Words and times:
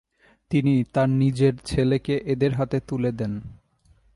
তিনি 0.51 0.73
তাঁর 0.93 1.09
নিজের 1.09 1.53
ছেলেকে 1.65 2.13
এদের 2.25 2.51
হাতে 2.53 2.77
তুলে 2.87 3.11
দেন। 3.11 3.33